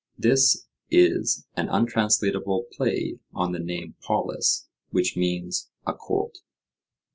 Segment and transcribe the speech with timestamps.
[0.17, 6.39] (This is an untranslatable play on the name "Polus," which means "a colt.")